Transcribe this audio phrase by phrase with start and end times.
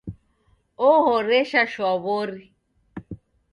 [0.89, 2.45] O'horesha shwa wori